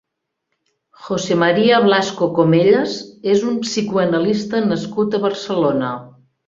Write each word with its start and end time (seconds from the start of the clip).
José 1.07 1.37
María 1.41 1.81
Blasco 1.83 2.31
Comellas 2.39 2.97
és 3.35 3.47
un 3.53 3.63
psicoanalista 3.67 4.67
nascut 4.75 5.17
a 5.21 5.27
Barcelona. 5.31 5.97